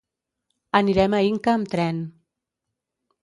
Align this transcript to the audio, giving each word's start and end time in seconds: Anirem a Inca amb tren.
Anirem 0.79 1.15
a 1.17 1.19
Inca 1.27 1.53
amb 1.53 1.71
tren. 1.75 1.99